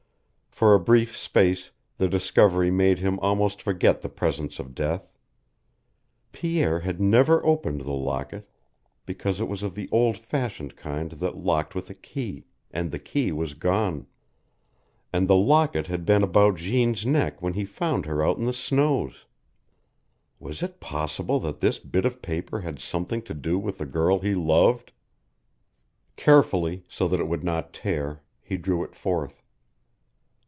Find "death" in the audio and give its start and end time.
4.75-5.11